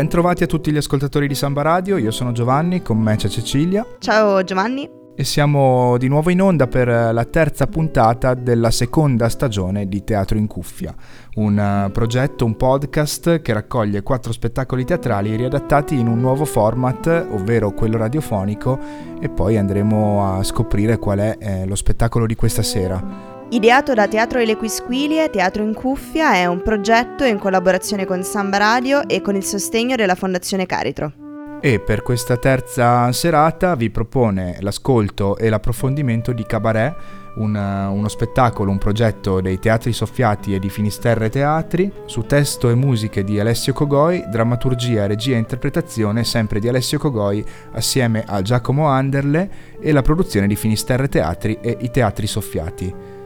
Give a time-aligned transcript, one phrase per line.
[0.00, 3.86] Bentrovati a tutti gli ascoltatori di Samba Radio, io sono Giovanni, con me c'è Cecilia.
[3.98, 4.88] Ciao Giovanni.
[5.14, 10.38] E siamo di nuovo in onda per la terza puntata della seconda stagione di Teatro
[10.38, 10.94] in Cuffia,
[11.34, 17.26] un eh, progetto, un podcast che raccoglie quattro spettacoli teatrali riadattati in un nuovo format,
[17.32, 18.78] ovvero quello radiofonico,
[19.20, 23.39] e poi andremo a scoprire qual è eh, lo spettacolo di questa sera.
[23.52, 28.22] Ideato da Teatro e le Quisquilie, Teatro in Cuffia è un progetto in collaborazione con
[28.22, 31.12] Samba Radio e con il sostegno della Fondazione Caritro.
[31.60, 36.94] E per questa terza serata vi propone l'ascolto e l'approfondimento di Cabaret,
[37.38, 42.76] un, uno spettacolo, un progetto dei Teatri Soffiati e di Finisterre Teatri, su testo e
[42.76, 48.86] musiche di Alessio Cogoi, drammaturgia, regia e interpretazione sempre di Alessio Cogoi assieme a Giacomo
[48.86, 53.18] Anderle e la produzione di Finisterre Teatri e i Teatri Soffiati.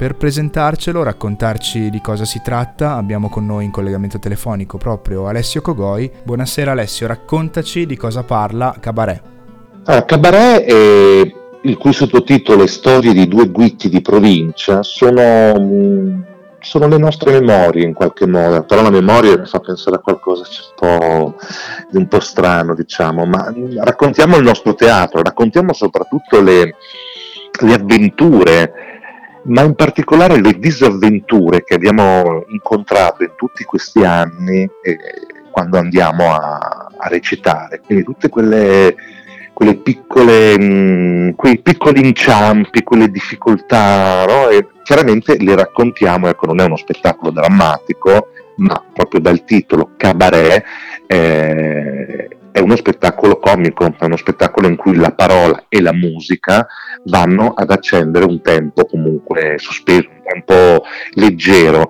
[0.00, 5.60] Per presentarcelo, raccontarci di cosa si tratta, abbiamo con noi in collegamento telefonico proprio Alessio
[5.60, 6.10] Cogoi.
[6.22, 9.20] Buonasera Alessio, raccontaci di cosa parla Cabaret.
[9.84, 16.24] Allora, Cabaret, è, il cui sottotitolo è Storie di due guitti di provincia, sono,
[16.60, 20.44] sono, le nostre memorie in qualche modo, però la memoria mi fa pensare a qualcosa
[21.90, 26.76] di un po' strano, diciamo, ma raccontiamo il nostro teatro, raccontiamo soprattutto le,
[27.60, 28.72] le avventure
[29.44, 34.98] ma in particolare le disavventure che abbiamo incontrato in tutti questi anni eh,
[35.50, 36.58] quando andiamo a,
[36.96, 38.94] a, recitare, quindi tutte quelle,
[39.52, 44.48] quelle piccole, mh, mm, quei piccoli inciampi, quelle difficoltà, no?
[44.48, 50.62] e chiaramente le raccontiamo, ecco, non è uno spettacolo drammatico, ma proprio dal titolo Cabaret
[51.06, 56.66] eh, è uno spettacolo comico, è uno spettacolo in cui la parola e la musica
[57.04, 60.84] vanno ad accendere un tempo comunque sospeso, un tempo
[61.14, 61.88] leggero.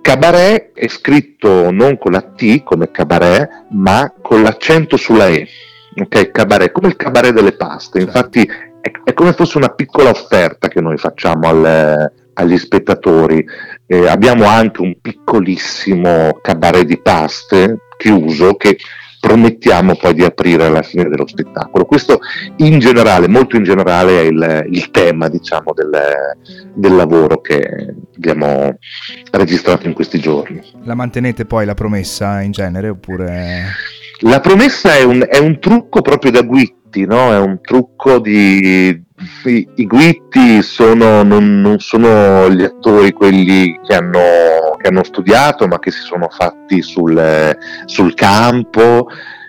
[0.00, 5.46] Cabaret è scritto non con la T come cabaret, ma con l'accento sulla E.
[5.94, 8.00] Ok, cabaret, come il cabaret delle paste.
[8.00, 8.42] Infatti
[8.80, 13.44] è, è come fosse una piccola offerta che noi facciamo al, agli spettatori.
[13.86, 18.78] Eh, abbiamo anche un piccolissimo cabaret di paste chiuso che
[19.22, 21.84] promettiamo poi di aprire alla fine dello spettacolo.
[21.84, 22.18] Questo
[22.56, 25.90] in generale, molto in generale, è il, il tema diciamo, del,
[26.74, 28.76] del, lavoro che abbiamo
[29.30, 30.60] registrato in questi giorni.
[30.82, 33.66] La mantenete poi la promessa in genere oppure...
[34.24, 37.32] La promessa è un, è un trucco proprio da Guitti, no?
[37.32, 39.04] è un trucco di...
[39.44, 45.66] I, i Guitti sono, non, non sono gli attori quelli che hanno che hanno studiato
[45.66, 47.56] ma che si sono fatti sul,
[47.86, 49.08] sul campo.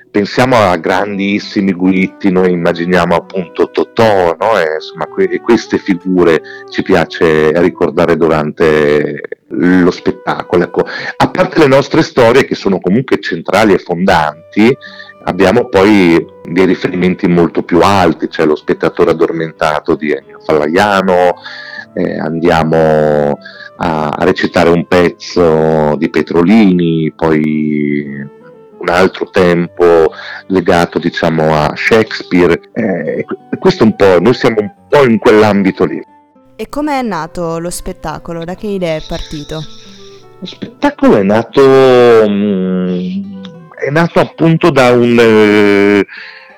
[0.09, 4.59] Pensiamo a grandissimi guitti, noi immaginiamo appunto Totò, no?
[4.59, 10.65] e, insomma, que- queste figure ci piace ricordare durante lo spettacolo.
[10.65, 10.85] Ecco,
[11.17, 14.77] a parte le nostre storie che sono comunque centrali e fondanti,
[15.23, 21.35] abbiamo poi dei riferimenti molto più alti, c'è lo spettatore addormentato di Ennio Fallaiano,
[21.93, 23.37] eh, andiamo
[23.77, 28.31] a, recitare un pezzo di Petrolini, poi
[28.77, 30.11] un altro tempo
[30.47, 33.25] legato diciamo a Shakespeare eh,
[33.59, 36.01] questo un po', noi siamo un po' in quell'ambito lì.
[36.55, 38.43] E come è nato lo spettacolo?
[38.43, 39.63] Da che idea è partito?
[40.39, 41.61] Lo spettacolo è nato,
[42.27, 43.32] mm,
[43.83, 46.05] è nato appunto da un, eh,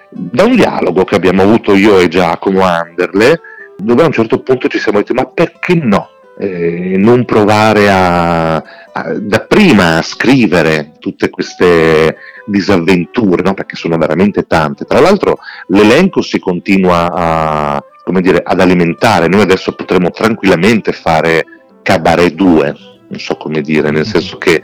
[0.10, 3.42] da un dialogo che abbiamo avuto io e Giacomo Anderle,
[3.78, 6.10] dove a un certo punto ci siamo detti ma perché no?
[6.38, 13.54] eh, non provare a, a, dapprima a scrivere tutte queste disavventure, no?
[13.54, 14.86] perché sono veramente tante.
[14.86, 17.84] Tra l'altro l'elenco si continua a,
[18.22, 21.44] dire, ad alimentare, noi adesso potremmo tranquillamente fare
[21.82, 22.76] Cabaret 2,
[23.08, 24.62] non so come dire, nel senso che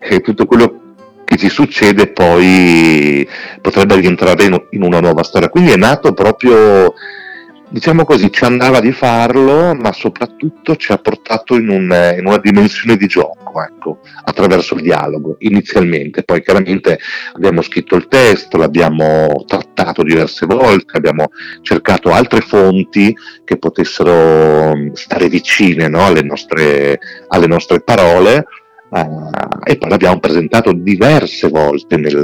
[0.00, 0.80] eh, tutto quello
[1.40, 3.26] ci succede poi
[3.60, 5.48] potrebbe rientrare in, in una nuova storia.
[5.48, 6.92] Quindi è nato proprio
[7.70, 12.38] diciamo così, ci andava di farlo, ma soprattutto ci ha portato in, un, in una
[12.38, 16.24] dimensione di gioco, ecco, attraverso il dialogo, inizialmente.
[16.24, 16.98] Poi chiaramente
[17.32, 21.30] abbiamo scritto il testo, l'abbiamo trattato diverse volte, abbiamo
[21.62, 26.98] cercato altre fonti che potessero mm, stare vicine no, alle, nostre,
[27.28, 28.46] alle, nostre, parole.
[28.90, 29.30] Uh,
[29.64, 32.16] e poi l'abbiamo presentato diverse volte nel,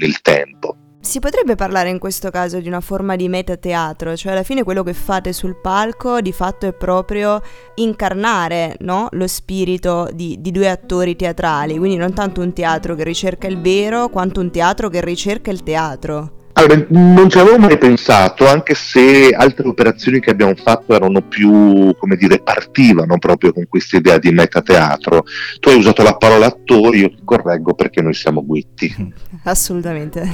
[0.00, 0.76] nel tempo.
[1.02, 4.82] Si potrebbe parlare in questo caso di una forma di metateatro, cioè alla fine quello
[4.82, 7.40] che fate sul palco di fatto è proprio
[7.76, 9.08] incarnare no?
[9.12, 13.60] lo spirito di, di, due attori teatrali, quindi non tanto un teatro che ricerca il
[13.60, 16.39] vero quanto un teatro che ricerca il teatro.
[16.60, 21.96] Allora, non ci avevo mai pensato, anche se altre operazioni che abbiamo fatto erano più,
[21.98, 25.24] come dire, partivano proprio con questa idea di metateatro.
[25.58, 28.94] Tu hai usato la parola attori, io ti correggo perché noi siamo guitti.
[29.44, 30.28] Assolutamente,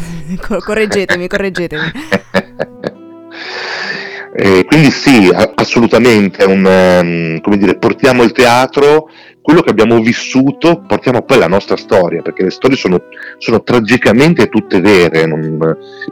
[0.64, 1.92] correggetemi, correggetemi.
[4.34, 9.10] eh, quindi sì, assolutamente, un, um, come dire, portiamo il teatro
[9.46, 13.02] quello che abbiamo vissuto, portiamo poi la nostra storia, perché le storie sono,
[13.38, 15.56] sono tragicamente tutte vere, non,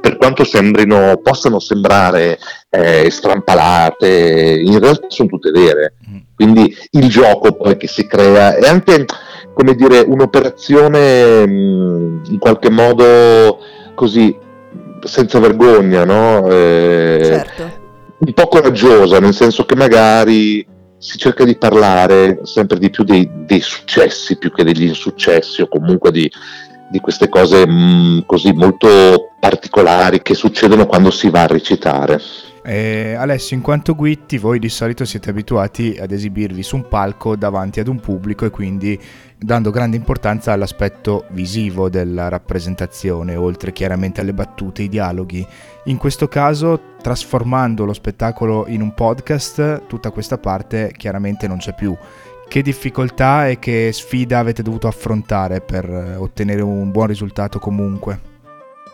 [0.00, 2.38] per quanto sembrino, possano sembrare
[2.70, 5.94] eh, strampalate, in realtà sono tutte vere.
[6.08, 6.16] Mm.
[6.32, 9.04] Quindi il gioco poi che si crea è anche,
[9.52, 13.58] come dire, un'operazione mm, in qualche modo
[13.96, 14.32] così,
[15.02, 16.48] senza vergogna, no?
[16.48, 17.82] Eh, certo.
[18.16, 20.64] Un po' coraggiosa, nel senso che magari
[21.04, 25.68] si cerca di parlare sempre di più dei, dei successi più che degli insuccessi o
[25.68, 26.30] comunque di,
[26.88, 32.18] di queste cose mh, mm, così molto particolari che succedono quando si va a recitare.
[32.66, 37.37] Eh, Alessio, in quanto guitti, voi di solito siete abituati ad esibirvi su un palco
[37.37, 38.99] davanti ad un pubblico e quindi
[39.37, 45.46] dando grande importanza all'aspetto visivo della rappresentazione, oltre chiaramente alle battute, i dialoghi.
[45.84, 51.75] In questo caso, trasformando lo spettacolo in un podcast, tutta questa parte chiaramente non c'è
[51.75, 51.94] più.
[52.49, 58.32] Che difficoltà e che sfida avete dovuto affrontare per ottenere un buon risultato comunque?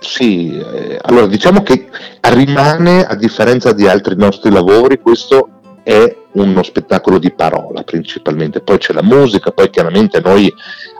[0.00, 1.88] Sì, eh, allora diciamo che
[2.22, 8.78] rimane, a differenza di altri nostri lavori, questo è uno spettacolo di parola principalmente, poi
[8.78, 10.52] c'è la musica, poi chiaramente noi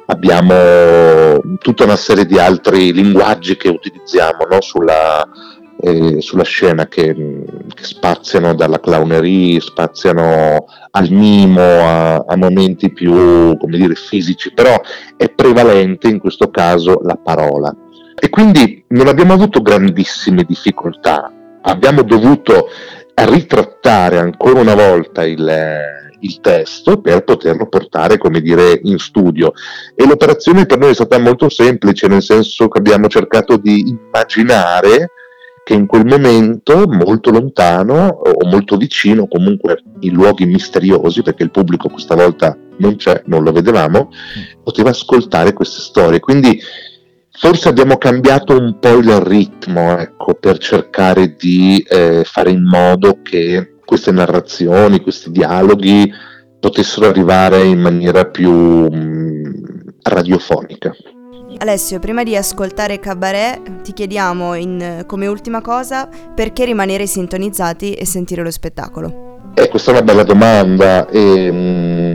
[0.05, 4.61] abbiamo tutta una serie di altri linguaggi che utilizziamo no?
[4.61, 5.27] sulla,
[5.81, 7.15] eh, sulla, scena che,
[7.75, 14.79] che, spaziano dalla clownerie, spaziano al mimo, a, a momenti più come dire, fisici, però
[15.17, 17.75] è prevalente in questo caso la parola.
[18.23, 21.33] E quindi non abbiamo avuto grandissime difficoltà,
[21.63, 22.69] abbiamo dovuto
[23.15, 25.51] ritrattare ancora una volta il,
[26.21, 29.53] il testo per poterlo portare, come dire, in studio.
[29.95, 35.13] E l'operazione per noi è stata molto semplice, nel senso che abbiamo cercato di immaginare
[35.65, 41.51] che in quel momento, molto lontano o molto vicino, comunque in luoghi misteriosi, perché il
[41.51, 44.11] pubblico questa volta non c'è, non lo vedevamo,
[44.63, 46.21] poteva ascoltare queste storie.
[46.21, 46.61] Quindi
[47.33, 53.21] Forse abbiamo cambiato un po' il ritmo ecco, per cercare di eh, fare in modo
[53.23, 56.13] che queste narrazioni, questi dialoghi
[56.61, 59.53] potessero arrivare in maniera più mh, mm,
[60.03, 60.93] radiofonica.
[61.59, 68.07] Alessio, prima di ascoltare Cabaret, ti chiediamo in, come ultima cosa perché rimanere sintonizzati e
[68.07, 69.53] sentire lo spettacolo.
[69.55, 72.10] Eh, questa è una bella domanda e mh, mm,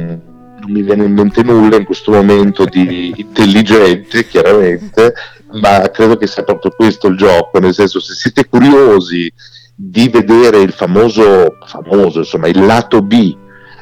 [0.66, 5.14] non mi viene in mente nulla in questo momento di intelligente, chiaramente,
[5.54, 9.32] ma credo che sia proprio questo il gioco, nel senso se siete curiosi
[9.76, 13.38] di vedere il famoso, famoso insomma, il lato B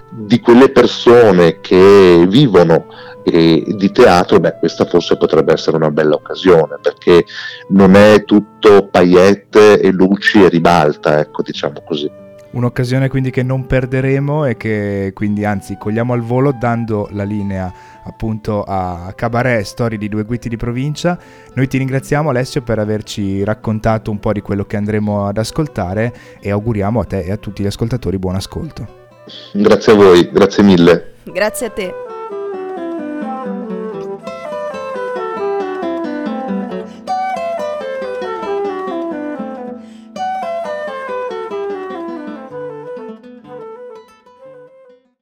[0.10, 2.88] di quelle persone che vivono
[3.24, 7.26] eh, di teatro, beh, questa forse potrebbe essere una bella occasione, perché
[7.70, 12.23] non è tutto paillette e luci e ribalta, ecco, diciamo così.
[12.54, 17.74] Un'occasione quindi che non perderemo e che quindi anzi cogliamo al volo dando la linea
[18.04, 21.18] appunto a Cabaret, storie di due guitti di provincia.
[21.56, 26.14] Noi ti ringraziamo Alessio per averci raccontato un po' di quello che andremo ad ascoltare
[26.40, 29.02] e auguriamo a te e a tutti gli ascoltatori buon ascolto.
[29.54, 31.14] Grazie a voi, grazie mille.
[31.24, 32.03] Grazie a te.